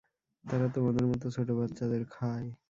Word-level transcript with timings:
তারা 0.45 0.67
তোমাদের 0.67 1.05
মত 1.05 1.23
ছোট 1.27 1.51
বাচ্চাদের 1.51 2.03
খায়। 2.05 2.51